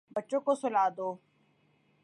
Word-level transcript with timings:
بچوں 0.15 0.41
کو 0.45 0.55
سلا 0.61 0.85
دو 0.97 1.09